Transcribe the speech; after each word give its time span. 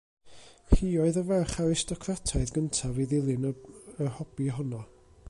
Hi 0.77 0.87
oedd 1.01 1.19
y 1.21 1.23
ferch 1.27 1.53
aristocrataidd 1.65 2.53
gyntaf 2.57 2.99
i 3.05 3.09
ddilyn 3.13 3.47
yr 3.53 4.15
hobi 4.17 4.53
honno. 4.57 4.85